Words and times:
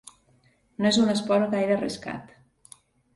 No 0.83 0.87
és 0.89 0.97
un 1.01 1.11
esport 1.13 1.51
gaire 1.51 1.75
arriscat. 1.75 2.33